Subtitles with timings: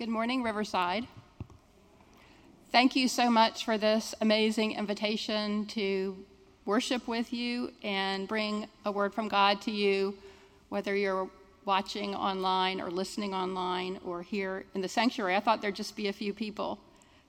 [0.00, 1.06] Good morning, Riverside.
[2.72, 6.16] Thank you so much for this amazing invitation to
[6.64, 10.16] worship with you and bring a word from God to you,
[10.70, 11.28] whether you're
[11.66, 15.36] watching online or listening online or here in the sanctuary.
[15.36, 16.78] I thought there'd just be a few people.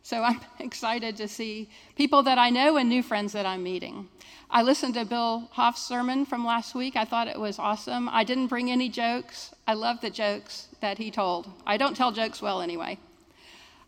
[0.04, 4.08] So I'm excited to see people that I know and new friends that I'm meeting.
[4.50, 6.96] I listened to Bill Hoff's sermon from last week.
[6.96, 8.10] I thought it was awesome.
[8.10, 9.54] I didn't bring any jokes.
[9.66, 11.50] I love the jokes that he told.
[11.66, 12.98] I don't tell jokes well anyway.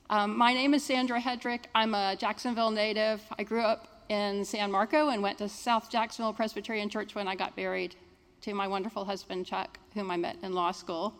[0.09, 1.65] Um, my name is Sandra Hedrick.
[1.75, 3.21] I'm a Jacksonville native.
[3.37, 7.35] I grew up in San Marco and went to South Jacksonville Presbyterian Church when I
[7.35, 7.95] got married
[8.41, 11.13] to my wonderful husband, Chuck, whom I met in law school.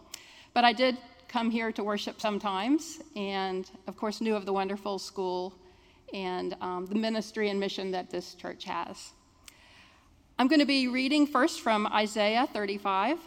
[0.53, 0.98] But I did
[1.34, 5.52] come here to worship sometimes, and of course, knew of the wonderful school
[6.14, 9.14] and um, the ministry and mission that this church has.
[10.38, 13.18] I'm going to be reading first from Isaiah 35,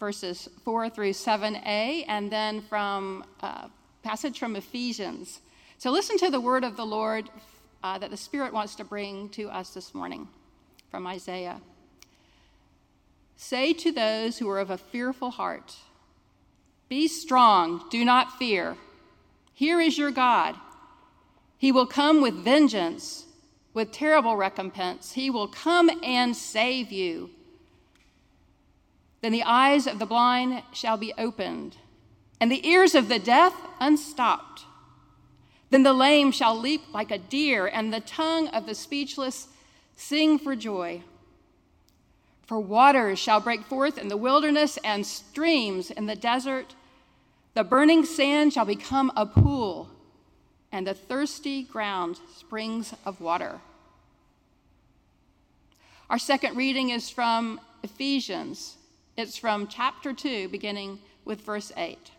[0.00, 3.68] verses 4 through 7a, and then from a uh,
[4.02, 5.42] passage from Ephesians.
[5.76, 7.28] So listen to the word of the Lord
[7.84, 10.26] uh, that the Spirit wants to bring to us this morning
[10.90, 11.60] from Isaiah.
[13.36, 15.76] Say to those who are of a fearful heart,
[16.88, 18.76] Be strong, do not fear.
[19.52, 20.54] Here is your God.
[21.58, 23.26] He will come with vengeance,
[23.74, 25.12] with terrible recompense.
[25.12, 27.30] He will come and save you.
[29.20, 31.76] Then the eyes of the blind shall be opened,
[32.40, 34.64] and the ears of the deaf unstopped.
[35.70, 39.48] Then the lame shall leap like a deer, and the tongue of the speechless
[39.96, 41.02] sing for joy.
[42.48, 46.74] For waters shall break forth in the wilderness, and streams in the desert.
[47.52, 49.90] The burning sand shall become a pool,
[50.72, 53.60] and the thirsty ground springs of water.
[56.08, 58.78] Our second reading is from Ephesians.
[59.14, 62.12] It's from chapter 2, beginning with verse 8.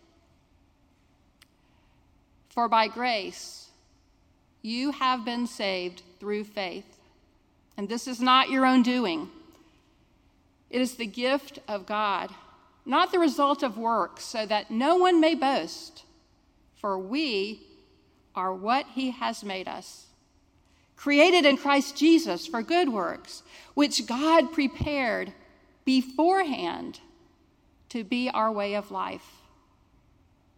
[2.50, 3.70] For by grace
[4.62, 7.00] you have been saved through faith.
[7.76, 9.30] And this is not your own doing,
[10.70, 12.30] it is the gift of God,
[12.86, 16.04] not the result of works, so that no one may boast.
[16.76, 17.62] For we
[18.36, 20.08] are what he has made us,
[20.96, 23.44] created in Christ Jesus for good works,
[23.74, 25.34] which God prepared
[25.84, 27.00] beforehand
[27.90, 29.26] to be our way of life.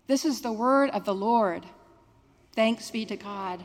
[0.08, 1.66] This is the word of the Lord.
[2.54, 3.64] Thanks be to God.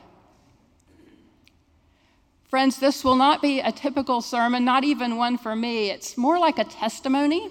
[2.57, 5.91] Friends, this will not be a typical sermon, not even one for me.
[5.91, 7.51] It's more like a testimony,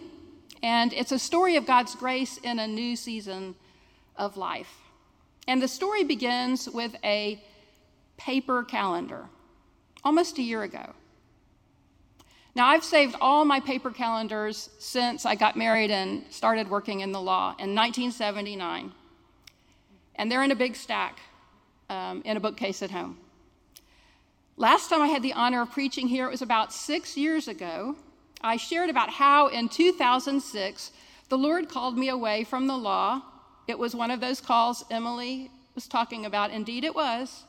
[0.64, 3.54] and it's a story of God's grace in a new season
[4.16, 4.80] of life.
[5.48, 7.40] And the story begins with a
[8.18, 9.28] paper calendar
[10.04, 10.94] almost a year ago.
[12.56, 17.12] Now, I've saved all my paper calendars since I got married and started working in
[17.12, 18.92] the law in 1979
[20.16, 21.20] and they're in a big stack
[21.92, 23.20] um, in a bookcase at home.
[24.58, 27.98] Last time I had the honor of preaching here, it was about six years ago.
[28.40, 30.92] I shared about how in 2006
[31.28, 33.22] the Lord called me away from the law.
[33.68, 36.52] It was one of those calls Emily was talking about.
[36.52, 37.44] Indeed, it was.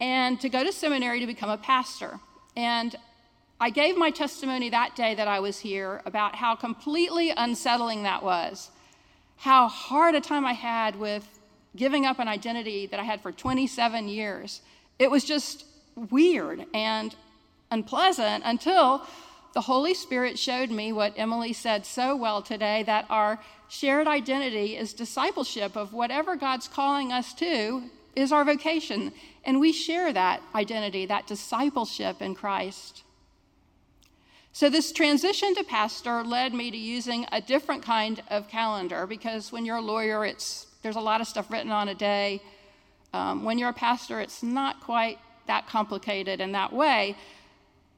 [0.00, 2.18] And to go to seminary to become a pastor.
[2.56, 2.96] And
[3.60, 8.22] I gave my testimony that day that I was here about how completely unsettling that
[8.22, 8.70] was,
[9.36, 11.40] how hard a time I had with
[11.76, 14.62] giving up an identity that I had for 27 years.
[14.98, 17.14] It was just weird and
[17.70, 19.06] unpleasant until
[19.54, 23.38] the Holy Spirit showed me what Emily said so well today that our
[23.68, 27.84] shared identity is discipleship of whatever God's calling us to
[28.16, 29.12] is our vocation.
[29.44, 33.02] And we share that identity, that discipleship in Christ.
[34.52, 39.50] So, this transition to pastor led me to using a different kind of calendar because
[39.50, 42.40] when you're a lawyer, it's there's a lot of stuff written on a day.
[43.12, 47.16] Um, when you're a pastor, it's not quite that complicated in that way.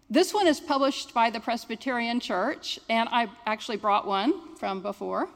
[0.09, 5.29] This one is published by the Presbyterian Church, and I actually brought one from before.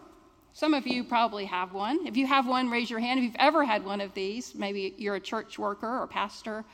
[0.53, 2.07] Some of you probably have one.
[2.07, 3.18] If you have one, raise your hand.
[3.18, 6.65] If you've ever had one of these, maybe you're a church worker or pastor.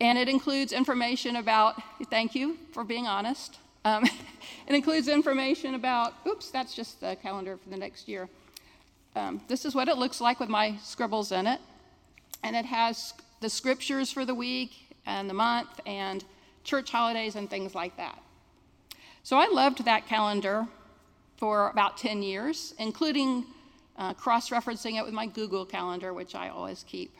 [0.00, 3.58] And it includes information about, thank you for being honest.
[3.84, 4.04] Um,
[4.66, 8.28] it includes information about, oops, that's just the calendar for the next year.
[9.16, 11.60] Um, this is what it looks like with my scribbles in it.
[12.44, 16.24] And it has the scriptures for the week and the month and
[16.64, 18.20] church holidays and things like that.
[19.22, 20.66] So I loved that calendar
[21.36, 23.44] for about 10 years, including
[23.96, 27.14] uh, cross referencing it with my Google Calendar, which I always keep.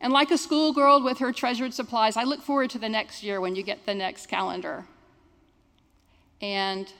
[0.00, 3.40] And like a schoolgirl with her treasured supplies, I look forward to the next year
[3.40, 4.84] when you get the next calendar.
[6.40, 6.92] And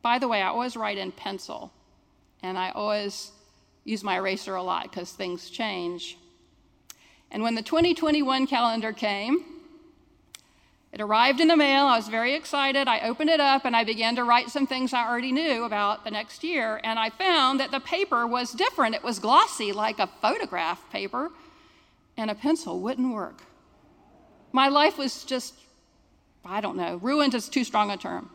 [0.00, 1.72] by the way, I always write in pencil
[2.42, 3.32] And I always
[3.84, 6.18] use my eraser a lot because things change.
[7.34, 9.44] And when the 2021 calendar came,
[10.92, 11.86] it arrived in the mail.
[11.86, 12.86] I was very excited.
[12.86, 16.04] I opened it up and I began to write some things I already knew about
[16.04, 16.80] the next year.
[16.84, 18.94] And I found that the paper was different.
[18.94, 21.32] It was glossy, like a photograph paper,
[22.16, 23.42] and a pencil wouldn't work.
[24.52, 25.54] My life was just,
[26.44, 28.30] I don't know, ruined is too strong a term.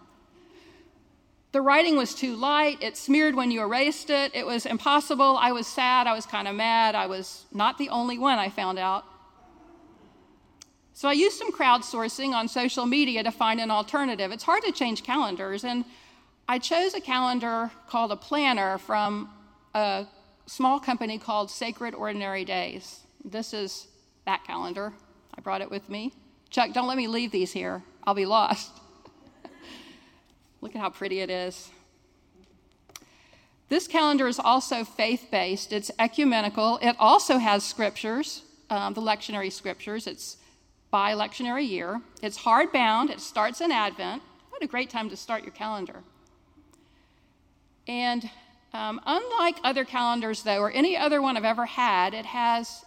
[1.51, 2.83] The writing was too light.
[2.83, 4.35] It smeared when you erased it.
[4.35, 5.37] It was impossible.
[5.37, 6.05] I was sad.
[6.05, 6.93] I was kind of mad.
[6.93, 9.03] I was not the only one, I found out.
[10.93, 14.31] So I used some crowdsourcing on social media to find an alternative.
[14.31, 15.85] It's hard to change calendars, and
[16.47, 19.29] I chose a calendar called a planner from
[19.73, 20.05] a
[20.45, 22.99] small company called Sacred Ordinary Days.
[23.23, 23.87] This is
[24.25, 24.91] that calendar.
[25.37, 26.11] I brought it with me.
[26.49, 27.81] Chuck, don't let me leave these here.
[28.03, 28.78] I'll be lost.
[30.61, 31.69] Look at how pretty it is.
[33.69, 36.79] This calendar is also faith based, it's ecumenical.
[36.81, 40.07] It also has scriptures, um, the lectionary scriptures.
[40.07, 40.37] It's
[40.89, 42.01] by lectionary year.
[42.23, 44.23] It's hardbound, it starts in Advent.
[44.49, 46.01] What a great time to start your calendar.
[47.87, 48.29] And
[48.73, 52.83] um, unlike other calendars, though, or any other one I've ever had, it has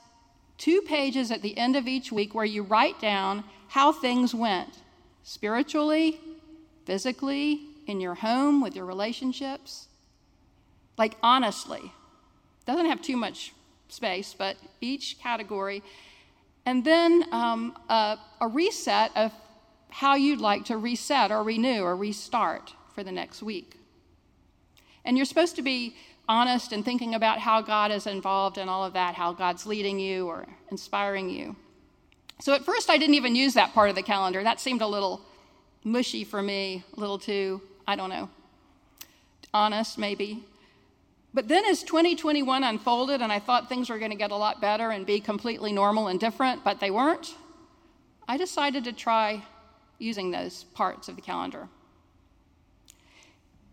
[0.58, 4.78] two pages at the end of each week where you write down how things went
[5.22, 6.20] spiritually,
[6.84, 9.88] physically, in your home, with your relationships.
[10.96, 11.92] Like, honestly.
[12.66, 13.52] Doesn't have too much
[13.88, 15.82] space, but each category
[16.64, 19.32] and then um, a, a reset of
[19.90, 23.76] how you'd like to reset or renew or restart for the next week.
[25.04, 25.96] And you're supposed to be
[26.28, 29.98] honest and thinking about how God is involved in all of that, how God's leading
[29.98, 31.56] you or inspiring you.
[32.40, 34.42] So at first, I didn't even use that part of the calendar.
[34.42, 35.20] That seemed a little
[35.84, 38.28] mushy for me, a little too, I don't know,
[39.52, 40.44] honest maybe.
[41.34, 44.60] But then as 2021 unfolded and I thought things were going to get a lot
[44.60, 47.34] better and be completely normal and different, but they weren't,
[48.28, 49.42] I decided to try
[49.98, 51.68] using those parts of the calendar.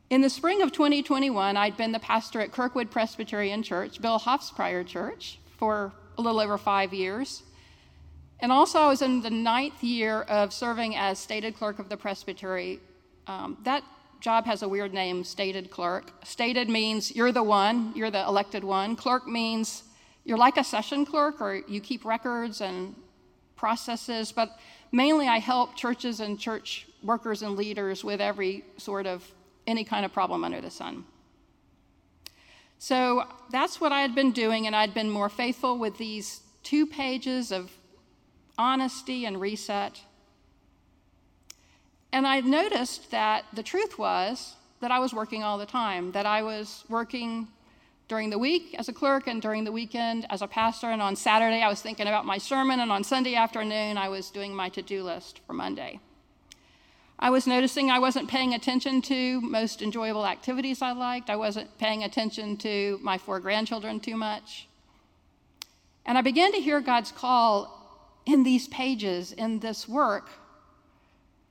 [0.10, 4.50] In the spring of 2021, I'd been the pastor at Kirkwood Presbyterian Church, Bill Huff's
[4.50, 7.44] prior church, for a little over five years.
[8.42, 11.98] And also, I was in the ninth year of serving as stated clerk of the
[11.98, 12.80] presbytery.
[13.28, 13.84] Um, that
[14.22, 16.12] job has a weird name, stated clerk.
[16.24, 18.96] Stated means you're the one, you're the elected one.
[18.96, 19.84] Clerk means
[20.24, 22.96] you're like a session clerk or you keep records and
[23.56, 24.58] processes, but
[24.92, 29.30] mainly I help churches and church workers and leaders with every sort of
[29.68, 31.04] any kind of problem under the sun.
[32.78, 36.88] So that's what I had been doing, and I'd been more faithful with these two
[36.88, 37.72] pages of
[38.60, 40.02] honesty and reset.
[42.12, 46.26] And I noticed that the truth was that I was working all the time, that
[46.26, 47.48] I was working
[48.08, 50.88] during the week as a clerk and during the weekend as a pastor.
[50.88, 52.80] And on Saturday, I was thinking about my sermon.
[52.80, 56.00] And on Sunday afternoon, I was doing my to do list for Monday.
[57.20, 61.30] I was noticing I wasn't paying attention to most enjoyable activities I liked.
[61.30, 64.68] I wasn't paying attention to my four grandchildren too much.
[66.06, 67.79] And I began to hear God's call
[68.32, 70.30] in these pages, in this work,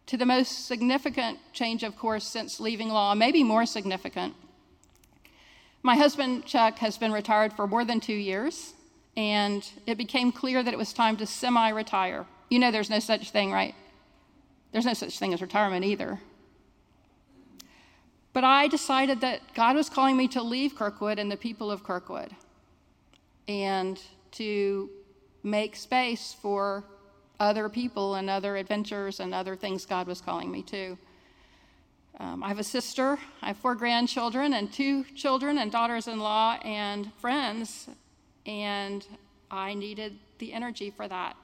[0.06, 4.34] to the most significant change, of course, since leaving law, maybe more significant.
[5.82, 8.74] My husband, Chuck, has been retired for more than two years,
[9.16, 12.26] and it became clear that it was time to semi retire.
[12.48, 13.74] You know, there's no such thing, right?
[14.72, 16.20] There's no such thing as retirement either.
[18.32, 21.82] But I decided that God was calling me to leave Kirkwood and the people of
[21.82, 22.30] Kirkwood
[23.48, 24.00] and
[24.32, 24.90] to
[25.42, 26.84] make space for
[27.40, 30.98] other people and other adventures and other things God was calling me to.
[32.20, 36.18] Um, I have a sister, I have four grandchildren, and two children, and daughters in
[36.18, 37.88] law, and friends,
[38.44, 39.06] and
[39.50, 41.36] I needed the energy for that.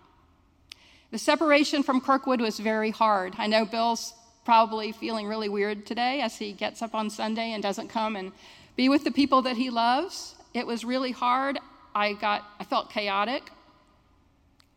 [1.12, 3.34] The separation from Kirkwood was very hard.
[3.38, 7.62] I know Bill's probably feeling really weird today as he gets up on Sunday and
[7.62, 8.32] doesn't come and
[8.74, 10.34] be with the people that he loves.
[10.52, 11.58] It was really hard.
[11.94, 13.50] I got I felt chaotic.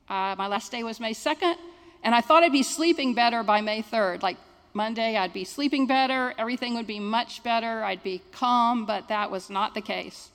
[0.10, 1.56] Uh, my last day was May 2nd,
[2.04, 4.24] and I thought I'd be sleeping better by May 3rd.
[4.24, 4.38] Like
[4.74, 9.32] Monday, I'd be sleeping better, everything would be much better, I'd be calm, but that
[9.32, 10.30] was not the case.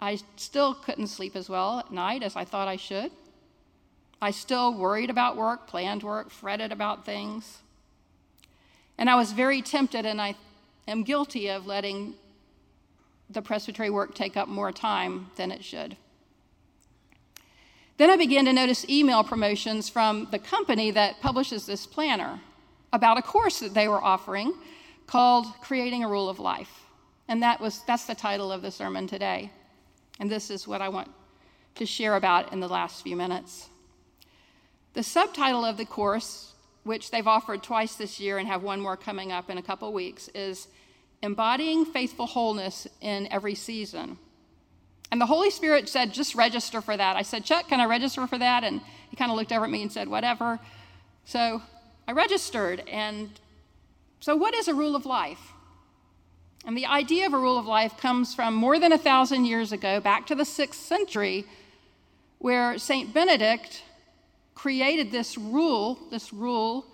[0.00, 3.10] I still couldn't sleep as well at night as I thought I should.
[4.22, 7.58] I still worried about work, planned work, fretted about things.
[8.98, 10.36] And I was very tempted, and I
[10.86, 12.14] am guilty of letting
[13.28, 15.96] the presbytery work take up more time than it should.
[18.00, 22.40] Then I began to notice email promotions from the company that publishes this planner
[22.94, 24.54] about a course that they were offering
[25.06, 26.86] called Creating a Rule of Life.
[27.28, 29.50] And that was, that's the title of the sermon today.
[30.18, 31.10] And this is what I want
[31.74, 33.68] to share about in the last few minutes.
[34.94, 36.54] The subtitle of the course,
[36.84, 39.92] which they've offered twice this year and have one more coming up in a couple
[39.92, 40.68] weeks, is
[41.22, 44.16] Embodying Faithful Wholeness in Every Season.
[45.10, 47.16] And the Holy Spirit said, just register for that.
[47.16, 48.62] I said, Chuck, can I register for that?
[48.62, 50.60] And he kind of looked over at me and said, whatever.
[51.24, 51.62] So
[52.06, 52.82] I registered.
[52.88, 53.30] And
[54.20, 55.52] so, what is a rule of life?
[56.66, 59.72] And the idea of a rule of life comes from more than a thousand years
[59.72, 61.46] ago, back to the sixth century,
[62.38, 63.14] where St.
[63.14, 63.82] Benedict
[64.54, 66.84] created this rule, this rule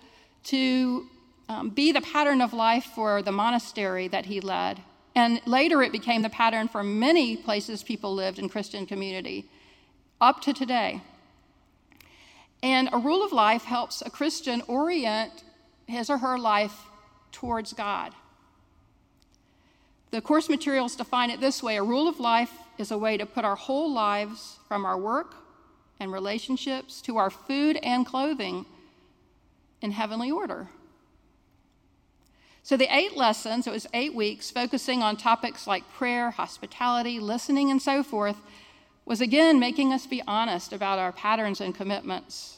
[0.45, 1.07] to
[1.49, 4.79] um, be the pattern of life for the monastery that he led.
[5.17, 9.49] And later it became the pattern for many places people lived in Christian community,
[10.21, 11.01] up to today.
[12.61, 15.43] And a rule of life helps a Christian orient
[15.87, 16.83] his or her life
[17.31, 18.13] towards God.
[20.11, 23.25] The course materials define it this way a rule of life is a way to
[23.25, 25.33] put our whole lives, from our work
[25.99, 28.67] and relationships to our food and clothing,
[29.81, 30.67] in heavenly order.
[32.67, 37.71] So, the eight lessons, it was eight weeks, focusing on topics like prayer, hospitality, listening,
[37.71, 38.35] and so forth,
[39.05, 42.57] was again making us be honest about our patterns and commitments.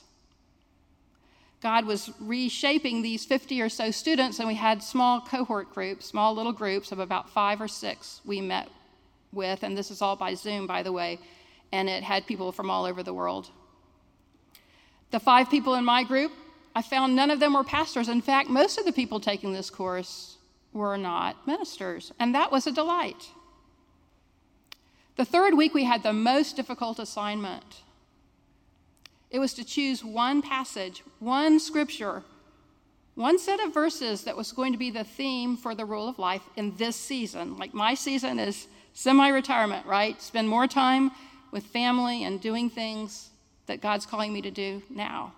[1.62, 6.34] God was reshaping these 50 or so students, and we had small cohort groups, small
[6.34, 8.68] little groups of about five or six we met
[9.32, 11.20] with, and this is all by Zoom, by the way,
[11.72, 13.52] and it had people from all over the world.
[15.12, 16.32] The five people in my group,
[16.80, 18.08] I found none of them were pastors.
[18.08, 20.38] In fact, most of the people taking this course
[20.72, 23.28] were not ministers, and that was a delight.
[25.18, 27.82] The third week, we had the most difficult assignment.
[29.30, 32.24] It was to choose one passage, one scripture,
[33.16, 36.18] one set of verses that was going to be the theme for the rule of
[36.18, 37.58] life in this season.
[37.58, 40.22] Like my season is semi retirement, right?
[40.22, 41.12] Spend more time
[41.52, 43.32] with family and doing things
[43.66, 45.34] that God's calling me to do now.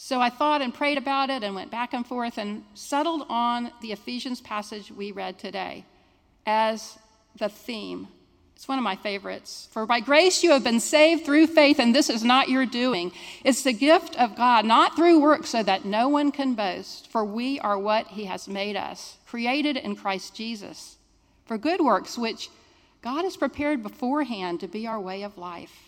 [0.00, 3.70] So I thought and prayed about it and went back and forth and settled on
[3.82, 5.84] the Ephesians passage we read today
[6.46, 6.96] as
[7.36, 8.08] the theme
[8.58, 9.68] it's one of my favorites.
[9.70, 13.12] For by grace you have been saved through faith, and this is not your doing.
[13.44, 17.06] It's the gift of God, not through works, so that no one can boast.
[17.06, 20.96] For we are what he has made us, created in Christ Jesus,
[21.46, 22.50] for good works, which
[23.00, 25.87] God has prepared beforehand to be our way of life.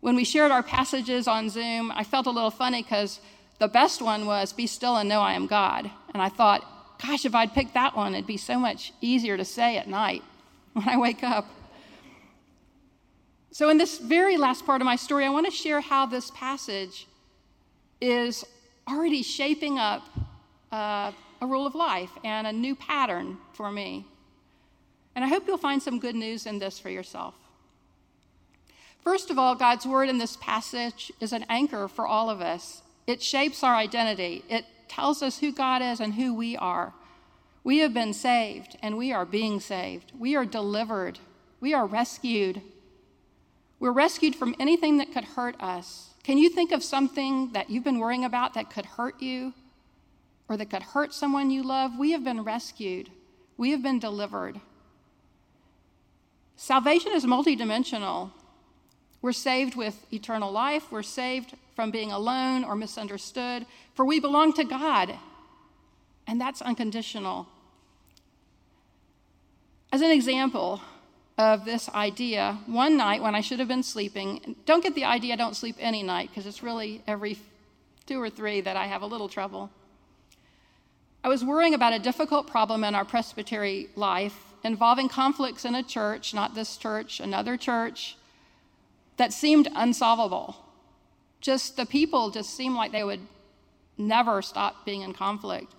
[0.00, 3.20] When we shared our passages on Zoom, I felt a little funny because
[3.58, 5.90] the best one was, Be still and know I am God.
[6.14, 6.64] And I thought,
[7.00, 10.22] gosh, if I'd picked that one, it'd be so much easier to say at night
[10.72, 11.46] when I wake up.
[13.52, 16.30] So, in this very last part of my story, I want to share how this
[16.30, 17.06] passage
[18.00, 18.44] is
[18.88, 20.02] already shaping up
[20.72, 24.06] uh, a rule of life and a new pattern for me.
[25.14, 27.34] And I hope you'll find some good news in this for yourself.
[29.02, 32.82] First of all, God's word in this passage is an anchor for all of us.
[33.06, 36.92] It shapes our identity, it tells us who God is and who we are.
[37.62, 40.12] We have been saved and we are being saved.
[40.18, 41.18] We are delivered.
[41.60, 42.62] We are rescued.
[43.78, 46.14] We're rescued from anything that could hurt us.
[46.22, 49.54] Can you think of something that you've been worrying about that could hurt you
[50.48, 51.98] or that could hurt someone you love?
[51.98, 53.10] We have been rescued.
[53.56, 54.60] We have been delivered.
[56.56, 58.32] Salvation is multidimensional.
[59.22, 60.90] We're saved with eternal life.
[60.90, 65.18] We're saved from being alone or misunderstood, for we belong to God
[66.30, 67.48] and that's unconditional.
[69.92, 70.80] As an example
[71.36, 75.32] of this idea, one night when I should have been sleeping, don't get the idea
[75.32, 77.36] I don't sleep any night because it's really every
[78.06, 79.70] two or three that I have a little trouble.
[81.24, 85.82] I was worrying about a difficult problem in our presbytery life involving conflicts in a
[85.82, 88.16] church, not this church, another church,
[89.20, 90.56] that seemed unsolvable.
[91.42, 93.20] Just the people just seemed like they would
[93.98, 95.74] never stop being in conflict.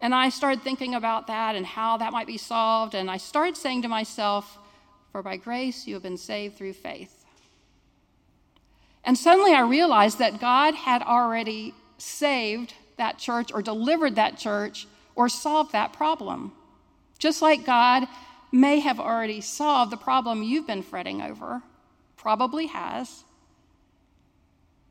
[0.00, 2.96] And I started thinking about that and how that might be solved.
[2.96, 4.58] And I started saying to myself,
[5.12, 7.24] For by grace you have been saved through faith.
[9.04, 14.88] And suddenly I realized that God had already saved that church or delivered that church
[15.14, 16.50] or solved that problem.
[17.20, 18.08] Just like God
[18.50, 21.62] may have already solved the problem you've been fretting over,
[22.26, 23.22] probably has.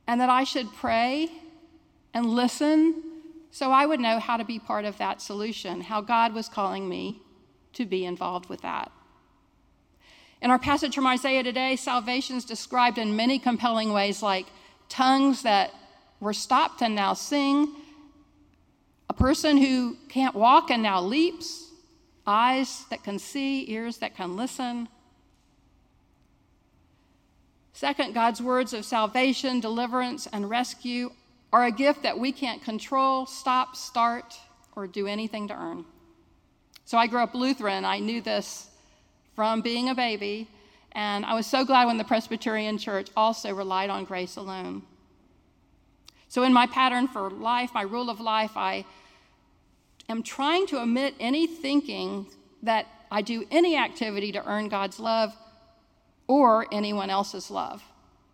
[0.08, 1.30] And that I should pray
[2.14, 3.04] and listen
[3.52, 6.88] so I would know how to be part of that solution, how God was calling
[6.88, 7.20] me
[7.74, 8.90] to be involved with that.
[10.42, 14.46] In our passage from Isaiah today, salvation is described in many compelling ways, like
[14.88, 15.74] tongues that
[16.22, 17.68] were stopped and now sing,
[19.10, 21.70] a person who can't walk and now leaps,
[22.26, 24.88] eyes that can see, ears that can listen.
[27.76, 31.12] Second, God's words of salvation, deliverance, and rescue
[31.52, 34.34] are a gift that we can't control, stop, start,
[34.78, 35.84] or do anything to earn.
[36.86, 37.84] So I grew up Lutheran.
[37.84, 38.70] I knew this
[39.36, 40.48] from being a baby,
[40.94, 44.82] and I was so glad when the Presbyterian Church also relied on grace alone.
[46.30, 48.86] So, in my pattern for life, my rule of life, I
[50.08, 52.28] am trying to omit any thinking
[52.64, 55.36] that I do any activity to earn God's love
[56.28, 57.84] or anyone else's love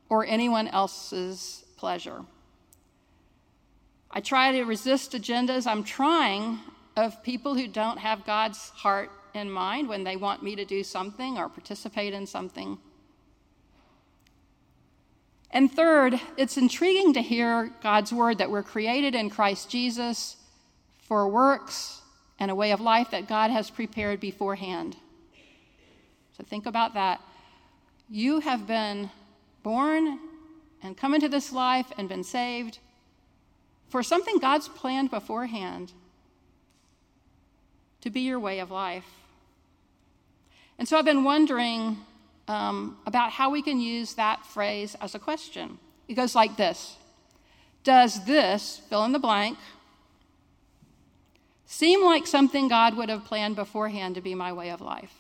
[0.09, 2.21] or anyone else's pleasure.
[4.09, 6.59] I try to resist agendas I'm trying
[6.97, 10.83] of people who don't have God's heart in mind when they want me to do
[10.83, 12.77] something or participate in something.
[15.49, 20.37] And third, it's intriguing to hear God's word that we're created in Christ Jesus
[21.07, 22.01] for works
[22.39, 24.95] and a way of life that God has prepared beforehand.
[26.37, 27.21] So think about that.
[28.13, 29.09] You have been
[29.63, 30.19] born
[30.83, 32.79] and come into this life and been saved
[33.87, 35.93] for something God's planned beforehand
[38.01, 39.05] to be your way of life.
[40.77, 41.99] And so I've been wondering
[42.49, 45.77] um, about how we can use that phrase as a question.
[46.09, 46.97] It goes like this
[47.85, 49.57] Does this, fill in the blank,
[51.65, 55.13] seem like something God would have planned beforehand to be my way of life?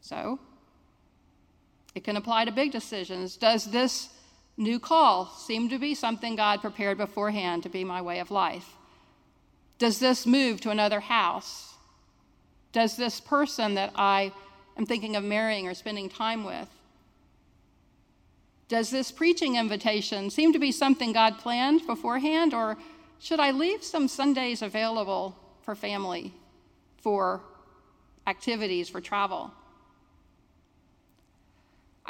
[0.00, 0.38] So,
[1.94, 3.36] it can apply to big decisions.
[3.36, 4.08] Does this
[4.56, 8.66] new call seem to be something God prepared beforehand to be my way of life?
[9.78, 11.74] Does this move to another house?
[12.72, 14.32] Does this person that I
[14.76, 16.68] am thinking of marrying or spending time with,
[18.68, 22.76] does this preaching invitation seem to be something God planned beforehand, or
[23.18, 26.34] should I leave some Sundays available for family,
[26.98, 27.40] for
[28.26, 29.50] activities, for travel?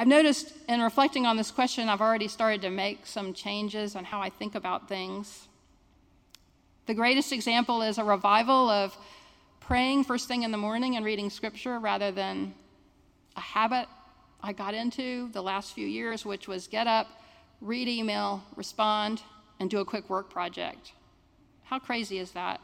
[0.01, 4.05] I've noticed in reflecting on this question, I've already started to make some changes on
[4.05, 5.49] how I think about things.
[6.87, 8.97] The greatest example is a revival of
[9.59, 12.55] praying first thing in the morning and reading scripture rather than
[13.37, 13.89] a habit
[14.41, 17.09] I got into the last few years, which was get up,
[17.61, 19.21] read email, respond,
[19.59, 20.93] and do a quick work project.
[21.65, 22.61] How crazy is that?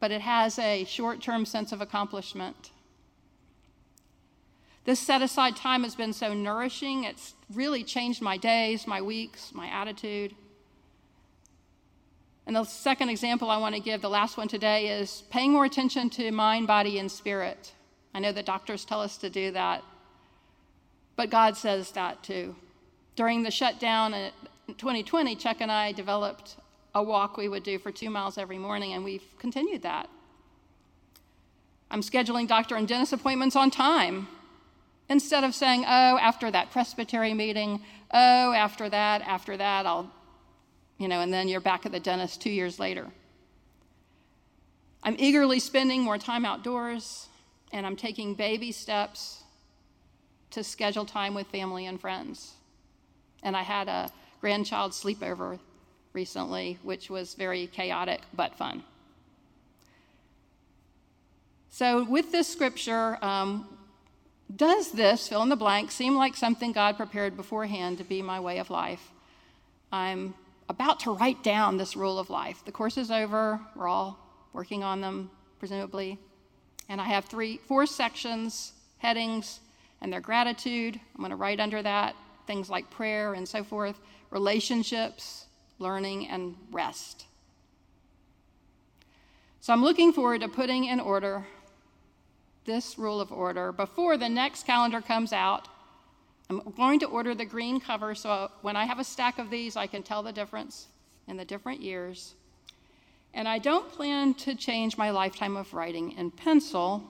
[0.00, 2.70] But it has a short term sense of accomplishment.
[4.84, 7.04] This set aside time has been so nourishing.
[7.04, 10.34] It's really changed my days, my weeks, my attitude.
[12.46, 15.64] And the second example I want to give, the last one today, is paying more
[15.64, 17.72] attention to mind, body, and spirit.
[18.12, 19.84] I know that doctors tell us to do that,
[21.14, 22.56] but God says that too.
[23.14, 24.32] During the shutdown in
[24.66, 26.56] 2020, Chuck and I developed
[26.94, 30.08] a walk we would do for two miles every morning, and we've continued that.
[31.88, 34.26] I'm scheduling doctor and dentist appointments on time
[35.12, 40.10] instead of saying, oh, after that presbytery meeting, oh, after that, after that, I'll
[40.98, 43.08] you know, and then you're back at the dentist two years later.
[45.02, 47.28] I'm eagerly spending more time outdoors,
[47.72, 49.42] and I'm taking baby steps
[50.50, 52.52] to schedule time with family and friends.
[53.42, 55.58] And I had a grandchild sleepover
[56.12, 58.84] recently, which was very chaotic but fun.
[61.70, 63.66] So, with this scripture, um,
[64.54, 68.40] does this, fill in the blank, seem like something God prepared beforehand to be my
[68.40, 69.10] way of life?
[69.90, 70.34] I'm
[70.68, 72.64] about to write down this rule of life.
[72.64, 73.60] The course is over.
[73.76, 74.18] We're all
[74.52, 76.18] working on them, presumably.
[76.88, 79.60] And I have three, four sections, headings,
[80.00, 80.98] and their gratitude.
[81.14, 83.98] I'm going to write under that things like prayer and so forth,
[84.30, 85.46] relationships,
[85.78, 87.26] learning, and rest.
[89.60, 91.46] So I'm looking forward to putting in order
[92.64, 95.68] this rule of order before the next calendar comes out
[96.60, 99.76] I'm going to order the green cover so when I have a stack of these,
[99.76, 100.88] I can tell the difference
[101.26, 102.34] in the different years.
[103.32, 107.02] And I don't plan to change my lifetime of writing in pencil,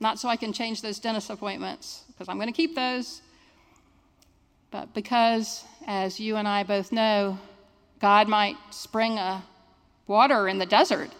[0.00, 3.22] not so I can change those dentist appointments, because I'm going to keep those,
[4.72, 7.38] but because, as you and I both know,
[8.00, 9.44] God might spring a
[10.08, 11.10] water in the desert,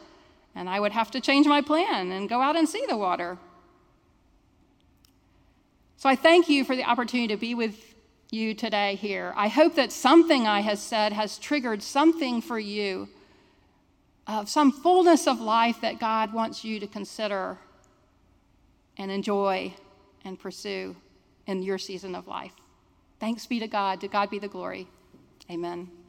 [0.55, 3.39] and I would have to change my plan and go out and see the water.
[5.97, 7.95] So I thank you for the opportunity to be with
[8.31, 9.33] you today here.
[9.37, 13.09] I hope that something I have said has triggered something for you
[14.27, 17.59] of some fullness of life that God wants you to consider
[18.97, 19.75] and enjoy
[20.25, 20.97] and pursue
[21.47, 22.55] in your season of life.
[23.21, 24.01] Thanks be to God.
[24.01, 24.89] To God be the glory.
[25.51, 26.02] Amen.